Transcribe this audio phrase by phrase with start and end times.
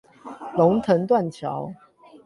[0.55, 1.71] 龍騰斷橋